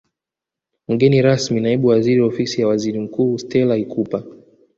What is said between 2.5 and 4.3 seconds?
ya Waziri Mkuu Stella Ikupa